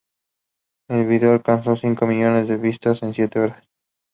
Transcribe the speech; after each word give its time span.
El 0.89 1.05
vídeo 1.05 1.31
alcanzó 1.31 1.75
cinco 1.75 2.07
millones 2.07 2.47
de 2.49 2.57
visitas 2.57 3.03
en 3.03 3.13
siete 3.13 3.39
horas. 3.39 3.63